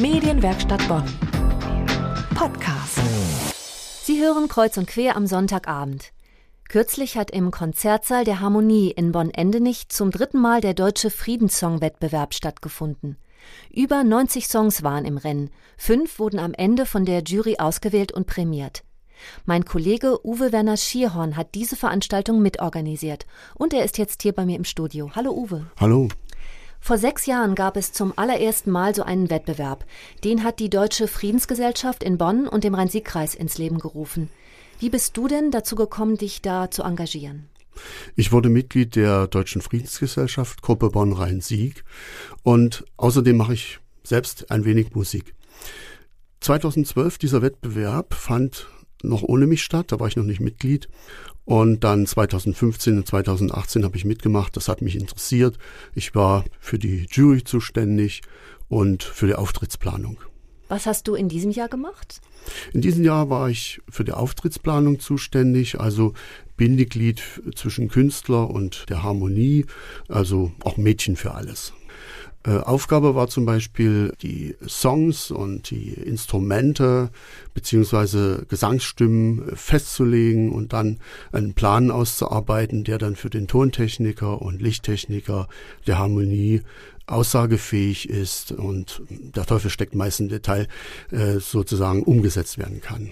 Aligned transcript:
Medienwerkstatt 0.00 0.86
Bonn. 0.86 1.02
Podcast. 2.36 3.00
Sie 4.04 4.22
hören 4.22 4.46
Kreuz 4.46 4.76
und 4.76 4.86
Quer 4.86 5.16
am 5.16 5.26
Sonntagabend. 5.26 6.12
Kürzlich 6.68 7.16
hat 7.16 7.32
im 7.32 7.50
Konzertsaal 7.50 8.24
der 8.24 8.38
Harmonie 8.38 8.92
in 8.92 9.10
Bonn-Endenich 9.10 9.88
zum 9.88 10.12
dritten 10.12 10.40
Mal 10.40 10.60
der 10.60 10.74
Deutsche 10.74 11.10
Friedenssong-Wettbewerb 11.10 12.32
stattgefunden. 12.32 13.16
Über 13.72 14.04
90 14.04 14.46
Songs 14.46 14.84
waren 14.84 15.04
im 15.04 15.18
Rennen. 15.18 15.50
Fünf 15.76 16.20
wurden 16.20 16.38
am 16.38 16.54
Ende 16.54 16.86
von 16.86 17.04
der 17.04 17.24
Jury 17.24 17.56
ausgewählt 17.58 18.12
und 18.12 18.28
prämiert. 18.28 18.84
Mein 19.46 19.64
Kollege 19.64 20.24
Uwe 20.24 20.52
Werner 20.52 20.76
Schierhorn 20.76 21.36
hat 21.36 21.56
diese 21.56 21.74
Veranstaltung 21.74 22.40
mitorganisiert 22.40 23.26
und 23.56 23.74
er 23.74 23.84
ist 23.84 23.98
jetzt 23.98 24.22
hier 24.22 24.32
bei 24.32 24.46
mir 24.46 24.54
im 24.54 24.64
Studio. 24.64 25.10
Hallo 25.16 25.32
Uwe. 25.32 25.66
Hallo. 25.80 26.06
Vor 26.80 26.98
sechs 26.98 27.26
Jahren 27.26 27.54
gab 27.54 27.76
es 27.76 27.92
zum 27.92 28.12
allerersten 28.16 28.70
Mal 28.70 28.94
so 28.94 29.02
einen 29.02 29.30
Wettbewerb. 29.30 29.84
Den 30.24 30.44
hat 30.44 30.58
die 30.58 30.70
Deutsche 30.70 31.08
Friedensgesellschaft 31.08 32.02
in 32.02 32.18
Bonn 32.18 32.48
und 32.48 32.64
dem 32.64 32.74
Rhein-Sieg-Kreis 32.74 33.34
ins 33.34 33.58
Leben 33.58 33.78
gerufen. 33.78 34.30
Wie 34.78 34.90
bist 34.90 35.16
du 35.16 35.28
denn 35.28 35.50
dazu 35.50 35.76
gekommen, 35.76 36.16
dich 36.16 36.40
da 36.40 36.70
zu 36.70 36.82
engagieren? 36.82 37.48
Ich 38.16 38.32
wurde 38.32 38.48
Mitglied 38.48 38.96
der 38.96 39.26
Deutschen 39.26 39.60
Friedensgesellschaft 39.60 40.62
Gruppe 40.62 40.90
Bonn-Rhein-Sieg 40.90 41.84
und 42.42 42.84
außerdem 42.96 43.36
mache 43.36 43.54
ich 43.54 43.80
selbst 44.02 44.50
ein 44.50 44.64
wenig 44.64 44.94
Musik. 44.94 45.34
2012 46.40 47.18
dieser 47.18 47.42
Wettbewerb 47.42 48.14
fand 48.14 48.68
noch 49.02 49.22
ohne 49.22 49.46
mich 49.46 49.62
statt, 49.62 49.92
da 49.92 50.00
war 50.00 50.08
ich 50.08 50.16
noch 50.16 50.24
nicht 50.24 50.40
Mitglied. 50.40 50.88
Und 51.48 51.82
dann 51.82 52.04
2015 52.04 52.98
und 52.98 53.06
2018 53.06 53.82
habe 53.82 53.96
ich 53.96 54.04
mitgemacht, 54.04 54.54
das 54.54 54.68
hat 54.68 54.82
mich 54.82 54.96
interessiert. 54.96 55.56
Ich 55.94 56.14
war 56.14 56.44
für 56.60 56.78
die 56.78 57.06
Jury 57.10 57.42
zuständig 57.42 58.20
und 58.68 59.02
für 59.02 59.26
die 59.26 59.34
Auftrittsplanung. 59.34 60.18
Was 60.68 60.84
hast 60.84 61.08
du 61.08 61.14
in 61.14 61.30
diesem 61.30 61.50
Jahr 61.50 61.68
gemacht? 61.68 62.20
In 62.74 62.82
diesem 62.82 63.02
Jahr 63.02 63.30
war 63.30 63.48
ich 63.48 63.80
für 63.88 64.04
die 64.04 64.12
Auftrittsplanung 64.12 65.00
zuständig, 65.00 65.80
also 65.80 66.12
Bindeglied 66.58 67.22
zwischen 67.54 67.88
Künstler 67.88 68.50
und 68.50 68.84
der 68.90 69.02
Harmonie, 69.02 69.64
also 70.06 70.52
auch 70.64 70.76
Mädchen 70.76 71.16
für 71.16 71.32
alles. 71.32 71.72
Äh, 72.44 72.58
Aufgabe 72.58 73.14
war 73.14 73.28
zum 73.28 73.44
Beispiel, 73.44 74.12
die 74.22 74.56
Songs 74.66 75.30
und 75.30 75.70
die 75.70 75.92
Instrumente 75.92 77.10
beziehungsweise 77.52 78.46
Gesangsstimmen 78.48 79.56
festzulegen 79.56 80.52
und 80.52 80.72
dann 80.72 80.98
einen 81.32 81.54
Plan 81.54 81.90
auszuarbeiten, 81.90 82.84
der 82.84 82.98
dann 82.98 83.16
für 83.16 83.30
den 83.30 83.48
Tontechniker 83.48 84.40
und 84.40 84.62
Lichttechniker 84.62 85.48
der 85.86 85.98
Harmonie 85.98 86.62
aussagefähig 87.06 88.08
ist 88.08 88.52
und 88.52 89.02
der 89.08 89.46
Teufel 89.46 89.70
steckt 89.70 89.94
meist 89.94 90.20
im 90.20 90.28
Detail 90.28 90.68
äh, 91.10 91.38
sozusagen 91.38 92.02
umgesetzt 92.02 92.58
werden 92.58 92.80
kann. 92.80 93.10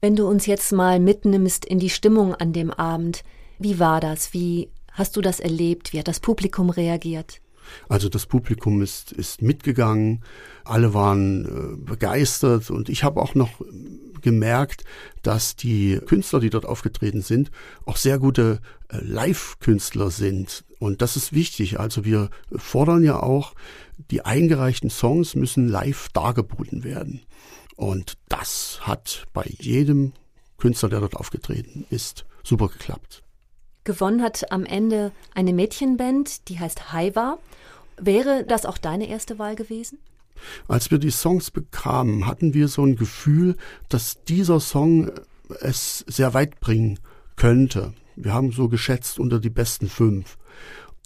Wenn 0.00 0.16
du 0.16 0.26
uns 0.26 0.46
jetzt 0.46 0.72
mal 0.72 0.98
mitnimmst 0.98 1.64
in 1.64 1.78
die 1.78 1.90
Stimmung 1.90 2.34
an 2.34 2.52
dem 2.52 2.70
Abend, 2.70 3.22
wie 3.58 3.78
war 3.78 4.00
das? 4.00 4.32
Wie 4.32 4.70
hast 4.92 5.16
du 5.16 5.20
das 5.20 5.40
erlebt? 5.40 5.92
Wie 5.92 5.98
hat 5.98 6.08
das 6.08 6.20
Publikum 6.20 6.70
reagiert? 6.70 7.40
Also 7.88 8.08
das 8.08 8.26
Publikum 8.26 8.82
ist, 8.82 9.12
ist 9.12 9.42
mitgegangen, 9.42 10.22
alle 10.64 10.94
waren 10.94 11.44
äh, 11.44 11.76
begeistert 11.76 12.70
und 12.70 12.88
ich 12.88 13.04
habe 13.04 13.20
auch 13.20 13.34
noch 13.34 13.60
gemerkt, 14.20 14.84
dass 15.22 15.56
die 15.56 15.98
Künstler, 16.06 16.40
die 16.40 16.50
dort 16.50 16.66
aufgetreten 16.66 17.22
sind, 17.22 17.50
auch 17.86 17.96
sehr 17.96 18.18
gute 18.18 18.60
äh, 18.88 18.98
Live-Künstler 19.02 20.10
sind. 20.10 20.64
Und 20.78 21.02
das 21.02 21.16
ist 21.16 21.32
wichtig. 21.32 21.80
Also 21.80 22.04
wir 22.04 22.30
fordern 22.54 23.02
ja 23.02 23.22
auch, 23.22 23.54
die 24.10 24.24
eingereichten 24.24 24.90
Songs 24.90 25.34
müssen 25.34 25.68
live 25.68 26.08
dargeboten 26.12 26.84
werden. 26.84 27.22
Und 27.76 28.18
das 28.28 28.80
hat 28.82 29.26
bei 29.32 29.44
jedem 29.58 30.12
Künstler, 30.58 30.88
der 30.90 31.00
dort 31.00 31.16
aufgetreten 31.16 31.86
ist, 31.90 32.24
super 32.42 32.68
geklappt. 32.68 33.22
Gewonnen 33.84 34.22
hat 34.22 34.52
am 34.52 34.64
Ende 34.64 35.12
eine 35.34 35.52
Mädchenband, 35.52 36.48
die 36.48 36.58
heißt 36.58 36.92
Haiwa. 36.92 37.38
Wäre 37.98 38.44
das 38.44 38.66
auch 38.66 38.78
deine 38.78 39.08
erste 39.08 39.38
Wahl 39.38 39.56
gewesen? 39.56 39.98
Als 40.68 40.90
wir 40.90 40.98
die 40.98 41.10
Songs 41.10 41.50
bekamen, 41.50 42.26
hatten 42.26 42.54
wir 42.54 42.68
so 42.68 42.84
ein 42.84 42.96
Gefühl, 42.96 43.56
dass 43.88 44.24
dieser 44.24 44.60
Song 44.60 45.10
es 45.60 46.04
sehr 46.06 46.34
weit 46.34 46.60
bringen 46.60 46.98
könnte. 47.36 47.92
Wir 48.16 48.32
haben 48.32 48.52
so 48.52 48.68
geschätzt 48.68 49.18
unter 49.18 49.38
die 49.38 49.50
besten 49.50 49.88
fünf. 49.88 50.38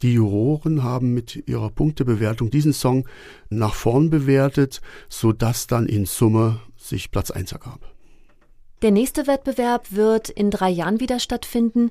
Die 0.03 0.15
Juroren 0.15 0.83
haben 0.83 1.15
mit 1.15 1.49
ihrer 1.49 1.71
Punktebewertung 1.71 2.51
diesen 2.51 2.73
Song 2.73 3.09
nach 3.49 3.75
vorn 3.75 4.11
bewertet, 4.11 4.81
so 5.09 5.33
dass 5.33 5.67
dann 5.67 5.87
in 5.87 6.05
Summe 6.05 6.61
sich 6.77 7.11
Platz 7.11 7.31
eins 7.31 7.53
ergab. 7.53 7.81
Der 8.83 8.91
nächste 8.91 9.27
Wettbewerb 9.27 9.93
wird 9.93 10.29
in 10.29 10.51
drei 10.51 10.69
Jahren 10.69 11.01
wieder 11.01 11.21
stattfinden. 11.21 11.91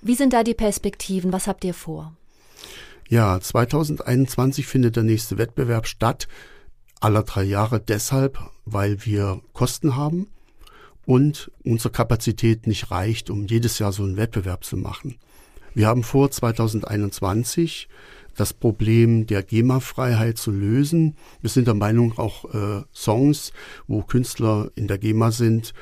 Wie 0.00 0.14
sind 0.14 0.32
da 0.32 0.44
die 0.44 0.54
Perspektiven? 0.54 1.32
Was 1.32 1.46
habt 1.46 1.64
ihr 1.64 1.74
vor? 1.74 2.12
Ja, 3.08 3.40
2021 3.40 4.66
findet 4.66 4.96
der 4.96 5.02
nächste 5.02 5.38
Wettbewerb 5.38 5.86
statt. 5.86 6.28
Aller 7.00 7.22
drei 7.22 7.44
Jahre 7.44 7.80
deshalb, 7.80 8.38
weil 8.64 9.04
wir 9.04 9.40
Kosten 9.52 9.96
haben 9.96 10.28
und 11.06 11.50
unsere 11.64 11.90
Kapazität 11.90 12.66
nicht 12.66 12.90
reicht, 12.90 13.30
um 13.30 13.46
jedes 13.46 13.78
Jahr 13.78 13.92
so 13.92 14.02
einen 14.02 14.16
Wettbewerb 14.16 14.64
zu 14.64 14.76
machen. 14.76 15.16
Wir 15.74 15.86
haben 15.86 16.02
vor, 16.02 16.30
2021 16.30 17.88
das 18.36 18.52
Problem 18.52 19.26
der 19.26 19.42
GEMA-Freiheit 19.42 20.38
zu 20.38 20.50
lösen. 20.50 21.16
Wir 21.40 21.50
sind 21.50 21.66
der 21.66 21.74
Meinung, 21.74 22.18
auch 22.18 22.44
äh, 22.54 22.82
Songs, 22.92 23.52
wo 23.86 24.02
Künstler 24.02 24.70
in 24.74 24.86
der 24.86 24.98
GEMA 24.98 25.32
sind, 25.32 25.72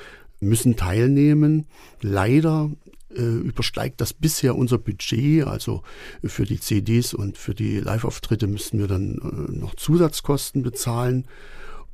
müssen 0.41 0.77
teilnehmen. 0.77 1.67
Leider 2.01 2.71
übersteigt 3.15 4.01
das 4.01 4.13
bisher 4.13 4.57
unser 4.57 4.79
Budget. 4.79 5.47
Also 5.47 5.83
für 6.25 6.45
die 6.45 6.61
CDs 6.61 7.15
und 7.15 7.39
für 7.39 7.55
die 7.55 7.81
Live-Auftritte 7.81 8.47
müssen 8.47 8.79
wir 8.79 8.89
dann 8.89 9.19
äh, 9.19 9.57
noch 9.57 9.75
Zusatzkosten 9.75 10.63
bezahlen. 10.63 11.27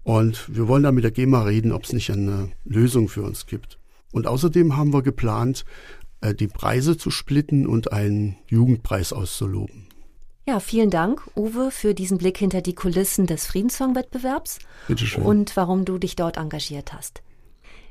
Und 0.04 0.54
wir 0.54 0.68
wollen 0.68 0.82
da 0.82 0.92
mit 0.92 1.04
der 1.04 1.12
GEMA 1.12 1.42
reden, 1.42 1.72
ob 1.72 1.84
es 1.84 1.92
nicht 1.92 2.10
eine 2.10 2.50
Lösung 2.64 3.08
für 3.08 3.22
uns 3.22 3.46
gibt. 3.46 3.78
Und 4.10 4.26
außerdem 4.26 4.76
haben 4.76 4.92
wir 4.92 5.02
geplant, 5.02 5.64
äh, 6.20 6.34
die 6.34 6.48
Preise 6.48 6.96
zu 6.96 7.10
splitten 7.10 7.66
und 7.66 7.92
einen 7.92 8.36
Jugendpreis 8.48 9.12
auszuloben. 9.12 9.86
Ja, 10.46 10.58
vielen 10.58 10.90
Dank, 10.90 11.22
Uwe, 11.36 11.70
für 11.70 11.94
diesen 11.94 12.18
Blick 12.18 12.36
hinter 12.36 12.62
die 12.62 12.74
Kulissen 12.74 13.28
des 13.28 13.46
Friedenssong-Wettbewerbs 13.46 14.58
und 15.22 15.56
warum 15.56 15.84
du 15.84 15.98
dich 15.98 16.16
dort 16.16 16.36
engagiert 16.36 16.92
hast. 16.92 17.22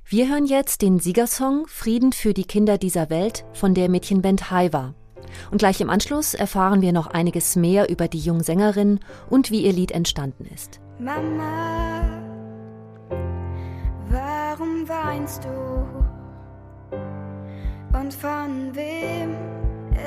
Wir 0.05 0.29
hören 0.29 0.45
jetzt 0.45 0.81
den 0.81 0.99
Siegersong 0.99 1.67
Frieden 1.67 2.11
für 2.11 2.33
die 2.33 2.43
Kinder 2.43 2.77
dieser 2.77 3.09
Welt 3.09 3.45
von 3.53 3.73
der 3.73 3.89
Mädchenband 3.89 4.51
Haiwa. 4.51 4.93
Und 5.51 5.59
gleich 5.59 5.79
im 5.79 5.89
Anschluss 5.89 6.33
erfahren 6.33 6.81
wir 6.81 6.91
noch 6.91 7.07
einiges 7.07 7.55
mehr 7.55 7.89
über 7.89 8.07
die 8.07 8.19
junge 8.19 8.43
Sängerin 8.43 8.99
und 9.29 9.51
wie 9.51 9.63
ihr 9.65 9.71
Lied 9.71 9.91
entstanden 9.91 10.45
ist. 10.53 10.81
Mama, 10.99 12.01
warum 14.09 14.87
weinst 14.89 15.45
du? 15.45 15.81
Und 17.97 18.13
von 18.13 18.75
wem 18.75 19.35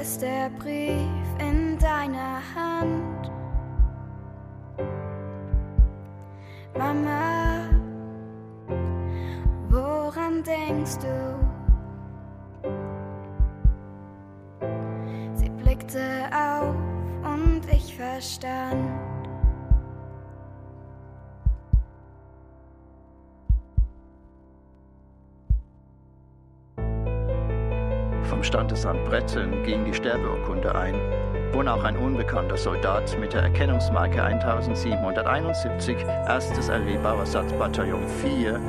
ist 0.01 0.21
der 0.21 0.51
Brief 0.59 1.09
in 1.39 1.79
deiner 1.79 2.41
Hand? 2.55 3.31
Mama, 6.77 7.54
woran 10.35 10.43
denkst 10.43 10.99
du? 10.99 11.37
Sie 15.35 15.51
blickte 15.51 16.01
auf 16.33 16.75
und 17.25 17.63
ich 17.71 17.97
verstand. 17.97 18.91
Vom 28.25 28.43
Standesamt 28.43 29.05
Bretten 29.05 29.63
ging 29.63 29.85
die 29.85 29.95
Sterbeurkunde 29.95 30.75
ein, 30.75 30.95
wonach 31.53 31.85
ein 31.85 31.97
unbekannter 31.97 32.57
Soldat 32.57 33.17
mit 33.21 33.33
der 33.35 33.43
Erkennungsmarke 33.43 34.23
1771 34.23 36.05
1. 36.07 36.69
LW 36.69 36.99
Bauersatzbataillon 36.99 38.09
4 38.09 38.61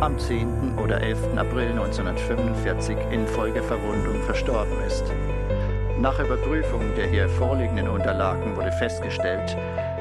am 0.00 0.18
10. 0.18 0.78
oder 0.78 1.00
11. 1.02 1.36
April 1.36 1.70
1945 1.72 2.96
infolge 3.10 3.62
Verwundung 3.62 4.22
verstorben 4.22 4.80
ist. 4.86 5.04
Nach 5.98 6.18
Überprüfung 6.18 6.94
der 6.96 7.06
hier 7.06 7.28
vorliegenden 7.28 7.88
Unterlagen 7.88 8.56
wurde 8.56 8.72
festgestellt, 8.72 9.56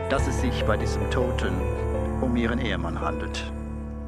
dass 0.09 0.25
es 0.27 0.39
sich 0.39 0.63
bei 0.63 0.77
diesem 0.77 1.09
Toten 1.11 1.53
um 2.21 2.35
ihren 2.37 2.59
Ehemann 2.59 2.99
handelt. 2.99 3.51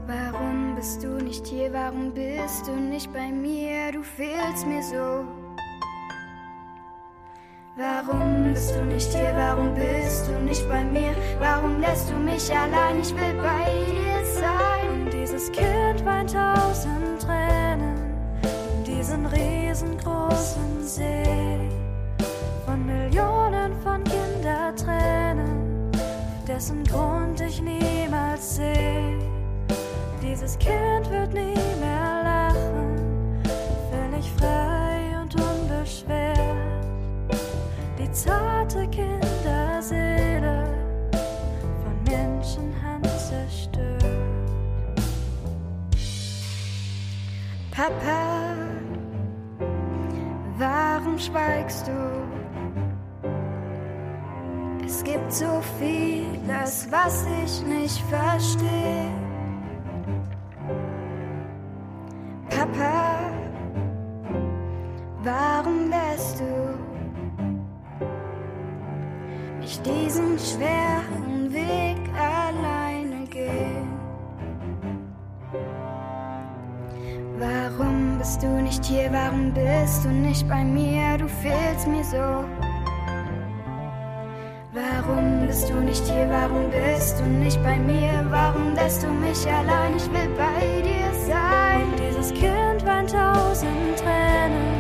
Warum 0.08 0.76
bist 0.76 1.04
du 1.04 1.10
nicht 1.22 1.46
hier? 1.46 1.74
Warum 1.74 2.14
bist 2.14 2.68
du 2.68 2.72
nicht 2.72 3.12
bei 3.12 3.28
mir? 3.30 3.92
Du 3.92 4.02
fehlst 4.02 4.66
mir 4.66 4.84
so. 4.84 5.26
Warum 7.76 8.46
bist 8.46 8.74
du 8.76 8.86
nicht 8.86 9.12
hier? 9.14 9.34
Warum 9.36 9.74
bist 9.76 10.30
du 10.30 10.40
nicht 10.40 10.68
bei 10.70 10.84
mir? 10.86 11.14
Warum 11.40 11.82
lässt 11.82 12.10
du 12.10 12.16
mich 12.16 12.50
allein, 12.50 13.02
ich 13.02 13.14
will 13.14 13.34
bei 13.42 13.66
dir 13.92 14.11
weint 16.06 16.34
tausend 16.34 17.22
Tränen 17.22 17.96
in 18.52 18.84
diesen 18.84 19.26
riesengroßen 19.26 20.84
See 20.84 21.70
von 22.66 22.86
Millionen 22.86 23.74
von 23.84 24.04
Kindertränen, 24.04 25.92
dessen 26.48 26.84
Grund 26.84 27.42
ich 27.42 27.62
niemals 27.62 28.56
sehe. 28.56 29.20
Dieses 30.22 30.58
Kind 30.60 31.10
wird 31.10 31.34
nie 31.34 31.56
mehr 31.80 32.24
lachen, 32.24 33.42
völlig 33.92 34.32
frei 34.38 35.18
und 35.22 35.36
unbeschwert. 35.36 36.38
Die 38.00 38.12
zarte 38.12 38.88
Kinderseele 38.88 39.31
Papa, 47.82 48.58
warum 50.60 51.18
schweigst 51.18 51.88
du? 51.88 51.92
Es 54.86 55.04
gibt 55.04 55.34
so 55.34 55.64
vieles, 55.80 56.88
was 56.92 57.26
ich 57.44 57.66
nicht 57.66 58.00
verstehe. 58.02 59.10
Papa, 62.52 63.20
warum 65.24 65.90
lässt 65.90 66.40
du 66.40 66.78
mich 69.60 69.82
diesen 69.82 70.38
schweren 70.38 71.31
bist 78.42 78.54
du 78.54 78.62
nicht 78.62 78.86
hier? 78.86 79.12
Warum 79.12 79.54
bist 79.54 80.04
du 80.04 80.10
nicht 80.10 80.48
bei 80.48 80.64
mir? 80.64 81.16
Du 81.20 81.28
fehlst 81.28 81.88
mir 81.88 82.04
so. 82.04 82.44
Warum 84.74 85.46
bist 85.46 85.70
du 85.70 85.76
nicht 85.76 86.04
hier? 86.06 86.28
Warum 86.28 86.72
bist 86.72 87.20
du 87.20 87.26
nicht 87.26 87.62
bei 87.62 87.78
mir? 87.78 88.26
Warum 88.30 88.74
lässt 88.74 89.04
du 89.04 89.10
mich 89.10 89.46
allein? 89.48 89.96
Ich 89.96 90.12
will 90.12 90.30
bei 90.36 90.82
dir 90.82 91.12
sein. 91.28 91.84
Und 91.84 92.00
dieses 92.00 92.34
Kind 92.34 92.84
weint 92.84 93.12
tausend 93.12 93.98
Tränen 93.98 94.74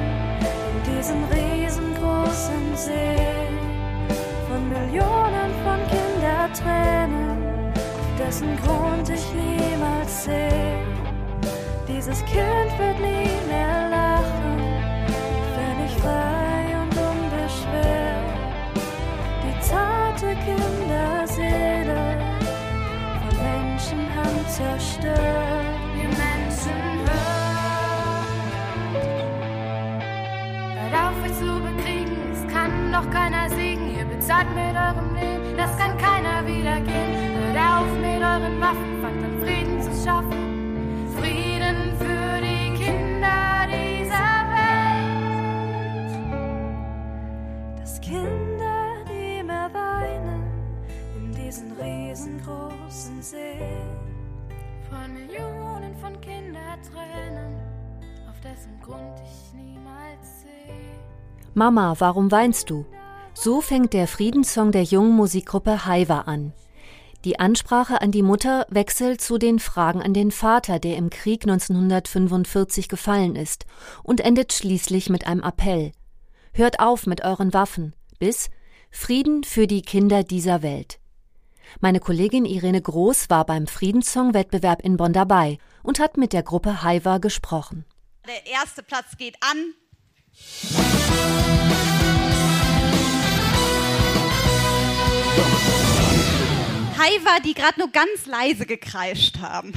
in 0.72 0.96
diesem 0.98 1.24
riesengroßen 1.26 2.76
See 2.76 3.48
von 4.48 4.70
Millionen 4.70 5.52
von 5.64 5.80
Kindertränen, 5.92 7.38
dessen 8.18 8.58
Grund 8.64 9.08
ich 9.08 9.20
sehe. 9.20 9.51
Dieses 12.04 12.26
Kind 12.26 12.80
wird 12.80 13.00
nie 13.00 13.30
mehr 13.48 13.90
lachen, 13.92 14.58
völlig 15.54 15.94
frei 16.02 16.76
und 16.82 16.98
unbeschwert. 16.98 18.26
Die 19.44 19.56
zarte 19.62 20.36
Kinderseele 20.44 22.18
von 23.22 23.36
Menschenhand 23.44 24.50
zerstört. 24.50 25.78
Wir 25.94 26.10
Menschen 26.10 26.82
hört. 27.06 28.26
Hört 30.80 30.96
auf, 31.04 31.24
euch 31.24 31.38
zu 31.38 31.62
bekriegen, 31.62 32.18
es 32.34 32.42
kann 32.52 32.92
doch 32.92 33.08
keiner 33.12 33.48
siegen. 33.52 33.96
Ihr 33.96 34.06
bezahlt 34.06 34.48
mit 34.56 34.76
eurem 34.76 35.14
Leben, 35.14 35.56
das 35.56 35.78
kann 35.78 35.96
keiner 36.00 36.48
wieder 36.48 36.80
gehen. 36.80 37.54
Hört 37.54 37.58
auf 37.58 37.92
mit 38.02 38.24
euren 38.24 38.60
Waffen, 38.60 38.91
See. 53.22 53.38
Von 54.90 55.14
Millionen 55.14 55.96
von 55.98 56.20
Kindertränen, 56.22 57.56
auf 58.28 58.40
dessen 58.42 58.80
Grund 58.82 59.20
ich 59.24 59.54
niemals 59.54 60.42
sehe. 60.42 60.74
Mama, 61.54 61.94
warum 62.00 62.32
weinst 62.32 62.72
du? 62.72 62.84
So 63.36 63.62
fängt 63.62 63.94
der 63.94 64.08
Friedenssong 64.08 64.72
der 64.72 64.84
jungen 64.84 65.16
Musikgruppe 65.16 65.86
Haiwa 65.86 66.22
an. 66.22 66.54
Die 67.24 67.40
Ansprache 67.40 68.02
an 68.02 68.12
die 68.12 68.24
Mutter 68.24 68.66
wechselt 68.72 69.22
zu 69.22 69.38
den 69.38 69.60
Fragen 69.60 70.02
an 70.02 70.16
den 70.16 70.32
Vater, 70.32 70.80
der 70.80 70.98
im 70.98 71.12
Krieg 71.12 71.44
1945 71.44 72.90
gefallen 72.90 73.36
ist, 73.36 73.68
und 74.02 74.22
endet 74.22 74.52
schließlich 74.52 75.12
mit 75.12 75.28
einem 75.28 75.44
Appell. 75.44 75.92
Hört 76.54 76.80
auf 76.80 77.06
mit 77.06 77.24
euren 77.24 77.54
Waffen, 77.54 77.94
bis 78.18 78.50
Frieden 78.90 79.44
für 79.44 79.68
die 79.68 79.84
Kinder 79.84 80.24
dieser 80.24 80.64
Welt. 80.64 81.01
Meine 81.80 82.00
Kollegin 82.00 82.46
Irene 82.46 82.82
Groß 82.82 83.30
war 83.30 83.46
beim 83.46 83.68
Friedenssong-Wettbewerb 83.68 84.82
in 84.82 84.98
Bonn 84.98 85.14
dabei 85.14 85.58
und 85.84 86.00
hat 86.00 86.18
mit 86.18 86.34
der 86.34 86.44
Gruppe 86.44 86.84
Haiwa 86.84 87.20
gesprochen. 87.20 87.86
Der 88.28 88.46
erste 88.52 88.84
Platz 88.84 89.18
geht 89.18 89.38
an. 89.42 89.74
Haiwa, 96.98 97.40
die 97.44 97.54
gerade 97.54 97.80
nur 97.80 97.90
ganz 97.90 98.26
leise 98.26 98.66
gekreischt 98.66 99.40
haben. 99.40 99.74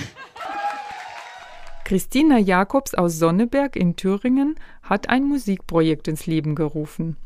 Christina 1.84 2.38
Jakobs 2.38 2.94
aus 2.94 3.18
Sonneberg 3.18 3.76
in 3.76 3.96
Thüringen 3.96 4.56
hat 4.82 5.10
ein 5.10 5.24
Musikprojekt 5.24 6.08
ins 6.08 6.26
Leben 6.26 6.54
gerufen. 6.54 7.16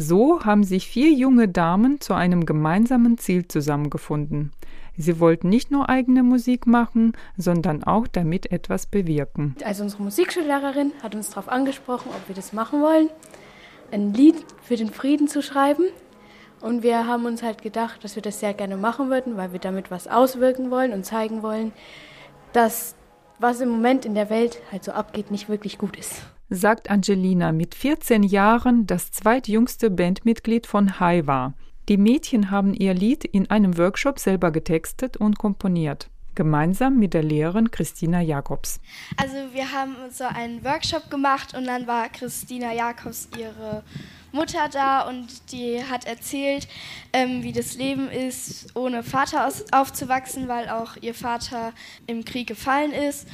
So 0.00 0.44
haben 0.44 0.62
sich 0.62 0.86
vier 0.86 1.10
junge 1.10 1.48
Damen 1.48 2.00
zu 2.00 2.14
einem 2.14 2.46
gemeinsamen 2.46 3.18
Ziel 3.18 3.48
zusammengefunden. 3.48 4.52
Sie 4.96 5.18
wollten 5.18 5.48
nicht 5.48 5.72
nur 5.72 5.88
eigene 5.88 6.22
Musik 6.22 6.68
machen, 6.68 7.14
sondern 7.36 7.82
auch 7.82 8.06
damit 8.06 8.52
etwas 8.52 8.86
bewirken. 8.86 9.56
Also 9.64 9.82
unsere 9.82 10.04
Musikschullehrerin 10.04 10.92
hat 11.02 11.16
uns 11.16 11.30
darauf 11.30 11.48
angesprochen, 11.48 12.10
ob 12.16 12.28
wir 12.28 12.36
das 12.36 12.52
machen 12.52 12.80
wollen, 12.80 13.08
ein 13.90 14.14
Lied 14.14 14.36
für 14.62 14.76
den 14.76 14.90
Frieden 14.90 15.26
zu 15.26 15.42
schreiben. 15.42 15.86
Und 16.60 16.84
wir 16.84 17.08
haben 17.08 17.24
uns 17.26 17.42
halt 17.42 17.60
gedacht, 17.60 18.04
dass 18.04 18.14
wir 18.14 18.22
das 18.22 18.38
sehr 18.38 18.54
gerne 18.54 18.76
machen 18.76 19.10
würden, 19.10 19.36
weil 19.36 19.52
wir 19.52 19.58
damit 19.58 19.90
was 19.90 20.06
auswirken 20.06 20.70
wollen 20.70 20.92
und 20.92 21.06
zeigen 21.06 21.42
wollen, 21.42 21.72
dass 22.52 22.94
was 23.40 23.60
im 23.60 23.68
Moment 23.68 24.04
in 24.04 24.14
der 24.14 24.30
Welt 24.30 24.60
halt 24.70 24.84
so 24.84 24.92
abgeht, 24.92 25.32
nicht 25.32 25.48
wirklich 25.48 25.76
gut 25.76 25.96
ist. 25.96 26.22
Sagt 26.50 26.88
Angelina 26.88 27.52
mit 27.52 27.74
14 27.74 28.22
Jahren 28.22 28.86
das 28.86 29.10
zweitjüngste 29.10 29.90
Bandmitglied 29.90 30.66
von 30.66 30.98
Haiwa. 30.98 31.52
Die 31.90 31.98
Mädchen 31.98 32.50
haben 32.50 32.72
ihr 32.72 32.94
Lied 32.94 33.24
in 33.24 33.50
einem 33.50 33.76
Workshop 33.76 34.18
selber 34.18 34.50
getextet 34.50 35.18
und 35.18 35.38
komponiert. 35.38 36.08
Gemeinsam 36.34 36.98
mit 36.98 37.12
der 37.12 37.22
Lehrerin 37.22 37.70
Christina 37.70 38.22
Jakobs. 38.22 38.80
Also 39.18 39.34
wir 39.52 39.72
haben 39.72 39.94
so 40.10 40.24
einen 40.24 40.64
Workshop 40.64 41.10
gemacht 41.10 41.54
und 41.54 41.66
dann 41.66 41.86
war 41.86 42.08
Christina 42.08 42.72
Jakobs 42.72 43.28
ihre 43.36 43.82
Mutter 44.32 44.70
da 44.72 45.02
und 45.02 45.52
die 45.52 45.84
hat 45.84 46.06
erzählt, 46.06 46.66
ähm, 47.12 47.42
wie 47.42 47.52
das 47.52 47.76
Leben 47.76 48.08
ist, 48.08 48.74
ohne 48.74 49.02
Vater 49.02 49.46
aus, 49.46 49.66
aufzuwachsen, 49.70 50.48
weil 50.48 50.70
auch 50.70 50.96
ihr 51.02 51.14
Vater 51.14 51.74
im 52.06 52.24
Krieg 52.24 52.46
gefallen 52.46 52.92
ist. 52.92 53.26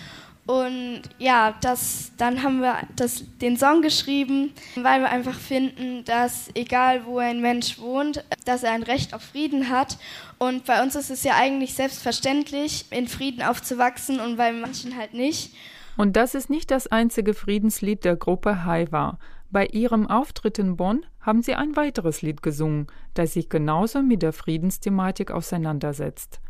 Und 0.46 1.02
ja, 1.18 1.54
das, 1.62 2.12
dann 2.18 2.42
haben 2.42 2.60
wir 2.60 2.76
das, 2.96 3.24
den 3.40 3.56
Song 3.56 3.80
geschrieben, 3.80 4.52
weil 4.76 5.00
wir 5.00 5.08
einfach 5.08 5.38
finden, 5.38 6.04
dass 6.04 6.50
egal 6.54 7.06
wo 7.06 7.18
ein 7.18 7.40
Mensch 7.40 7.78
wohnt, 7.78 8.22
dass 8.44 8.62
er 8.62 8.72
ein 8.72 8.82
Recht 8.82 9.14
auf 9.14 9.22
Frieden 9.22 9.70
hat. 9.70 9.96
Und 10.38 10.66
bei 10.66 10.82
uns 10.82 10.96
ist 10.96 11.10
es 11.10 11.24
ja 11.24 11.34
eigentlich 11.36 11.74
selbstverständlich, 11.74 12.84
in 12.90 13.08
Frieden 13.08 13.42
aufzuwachsen 13.42 14.20
und 14.20 14.36
bei 14.36 14.52
manchen 14.52 14.98
halt 14.98 15.14
nicht. 15.14 15.54
Und 15.96 16.16
das 16.16 16.34
ist 16.34 16.50
nicht 16.50 16.70
das 16.70 16.88
einzige 16.88 17.32
Friedenslied 17.32 18.04
der 18.04 18.16
Gruppe 18.16 18.64
Haiwa. 18.66 19.18
Bei 19.50 19.66
ihrem 19.66 20.08
Auftritt 20.10 20.58
in 20.58 20.76
Bonn 20.76 21.06
haben 21.20 21.40
sie 21.40 21.54
ein 21.54 21.76
weiteres 21.76 22.20
Lied 22.20 22.42
gesungen, 22.42 22.88
das 23.14 23.34
sich 23.34 23.48
genauso 23.48 24.02
mit 24.02 24.20
der 24.20 24.32
Friedensthematik 24.32 25.30
auseinandersetzt. 25.30 26.40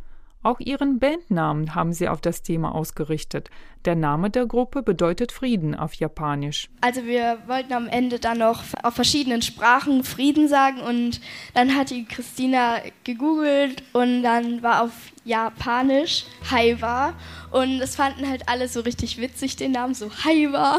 Auch 0.44 0.60
ihren 0.60 0.98
Bandnamen 0.98 1.74
haben 1.74 1.94
sie 1.94 2.06
auf 2.06 2.20
das 2.20 2.42
Thema 2.42 2.74
ausgerichtet. 2.74 3.48
Der 3.86 3.94
Name 3.94 4.28
der 4.28 4.44
Gruppe 4.44 4.82
bedeutet 4.82 5.32
Frieden 5.32 5.74
auf 5.74 5.94
Japanisch. 5.94 6.68
Also 6.82 7.06
wir 7.06 7.38
wollten 7.46 7.72
am 7.72 7.88
Ende 7.88 8.18
dann 8.18 8.38
noch 8.38 8.62
auf 8.82 8.92
verschiedenen 8.92 9.40
Sprachen 9.40 10.04
Frieden 10.04 10.46
sagen 10.46 10.80
und 10.82 11.22
dann 11.54 11.74
hat 11.74 11.88
die 11.88 12.04
Christina 12.04 12.76
gegoogelt 13.04 13.82
und 13.94 14.22
dann 14.22 14.62
war 14.62 14.82
auf 14.82 14.92
Japanisch 15.24 16.26
Haiwa 16.50 17.14
und 17.50 17.78
das 17.78 17.96
fanden 17.96 18.28
halt 18.28 18.46
alle 18.46 18.68
so 18.68 18.80
richtig 18.80 19.18
witzig, 19.18 19.56
den 19.56 19.72
Namen 19.72 19.94
so 19.94 20.10
Haiwa. 20.24 20.76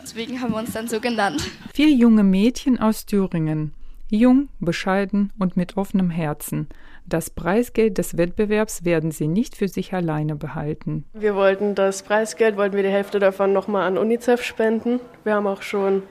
Deswegen 0.00 0.40
haben 0.40 0.52
wir 0.52 0.58
uns 0.58 0.72
dann 0.72 0.86
so 0.86 1.00
genannt. 1.00 1.42
Vier 1.74 1.90
junge 1.90 2.22
Mädchen 2.22 2.78
aus 2.78 3.06
Thüringen. 3.06 3.72
Jung, 4.10 4.48
bescheiden 4.58 5.32
und 5.38 5.56
mit 5.56 5.76
offenem 5.76 6.10
Herzen. 6.10 6.68
Das 7.06 7.30
Preisgeld 7.30 7.98
des 7.98 8.16
Wettbewerbs 8.16 8.84
werden 8.84 9.10
sie 9.10 9.28
nicht 9.28 9.56
für 9.56 9.68
sich 9.68 9.94
alleine 9.94 10.36
behalten. 10.36 11.04
Wir 11.12 11.34
wollten 11.34 11.74
das 11.74 12.02
Preisgeld, 12.02 12.56
wollten 12.56 12.76
wir 12.76 12.82
die 12.82 12.88
Hälfte 12.88 13.18
davon 13.18 13.52
nochmal 13.52 13.86
an 13.86 13.98
UNICEF 13.98 14.42
spenden. 14.42 15.00
Wir 15.24 15.34
haben 15.34 15.46
auch 15.46 15.62
schon 15.62 16.02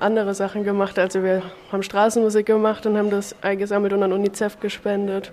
andere 0.00 0.34
Sachen 0.34 0.64
gemacht. 0.64 0.98
Also 0.98 1.22
wir 1.22 1.42
haben 1.72 1.82
Straßenmusik 1.82 2.46
gemacht 2.46 2.86
und 2.86 2.96
haben 2.96 3.10
das 3.10 3.34
eingesammelt 3.42 3.92
und 3.92 4.02
an 4.02 4.12
UNICEF 4.12 4.60
gespendet 4.60 5.32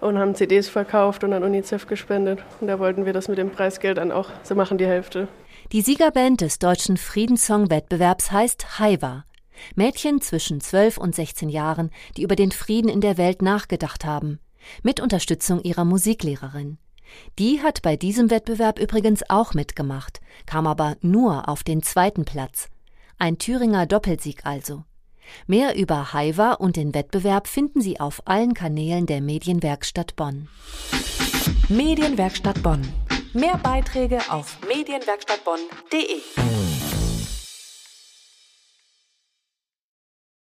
und 0.00 0.18
haben 0.18 0.34
CDs 0.34 0.68
verkauft 0.68 1.24
und 1.24 1.32
an 1.32 1.44
UNICEF 1.44 1.86
gespendet. 1.86 2.40
Und 2.60 2.68
da 2.68 2.78
wollten 2.78 3.06
wir 3.06 3.12
das 3.12 3.28
mit 3.28 3.38
dem 3.38 3.50
Preisgeld 3.50 3.98
dann 3.98 4.12
auch 4.12 4.30
so 4.42 4.54
machen, 4.54 4.78
die 4.78 4.86
Hälfte. 4.86 5.28
Die 5.70 5.80
Siegerband 5.80 6.40
des 6.40 6.58
deutschen 6.58 6.96
Friedenssong-Wettbewerbs 6.96 8.32
heißt 8.32 8.78
Haiwa. 8.78 9.24
Mädchen 9.74 10.20
zwischen 10.20 10.60
12 10.60 10.98
und 10.98 11.14
16 11.14 11.48
Jahren, 11.48 11.90
die 12.16 12.22
über 12.22 12.36
den 12.36 12.52
Frieden 12.52 12.88
in 12.88 13.00
der 13.00 13.18
Welt 13.18 13.42
nachgedacht 13.42 14.04
haben, 14.04 14.38
mit 14.82 15.00
Unterstützung 15.00 15.62
ihrer 15.62 15.84
Musiklehrerin. 15.84 16.78
Die 17.38 17.62
hat 17.62 17.82
bei 17.82 17.96
diesem 17.96 18.30
Wettbewerb 18.30 18.78
übrigens 18.78 19.22
auch 19.28 19.54
mitgemacht, 19.54 20.20
kam 20.46 20.66
aber 20.66 20.96
nur 21.00 21.48
auf 21.48 21.62
den 21.62 21.82
zweiten 21.82 22.24
Platz. 22.24 22.68
Ein 23.18 23.38
Thüringer 23.38 23.86
Doppelsieg 23.86 24.44
also. 24.44 24.84
Mehr 25.46 25.76
über 25.76 26.12
Haiwa 26.12 26.52
und 26.52 26.76
den 26.76 26.94
Wettbewerb 26.94 27.46
finden 27.46 27.80
Sie 27.80 28.00
auf 28.00 28.22
allen 28.26 28.54
Kanälen 28.54 29.06
der 29.06 29.20
Medienwerkstatt 29.20 30.16
Bonn. 30.16 30.48
Medienwerkstatt 31.68 32.62
Bonn. 32.62 32.82
Mehr 33.32 33.58
Beiträge 33.58 34.18
auf 34.28 34.58
medienwerkstattbonn.de. 34.68 36.71